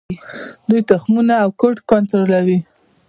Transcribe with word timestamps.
دوی 0.69 0.81
تخمونه 0.89 1.33
او 1.43 1.49
کود 1.61 1.77
کنټرولوي. 1.89 2.59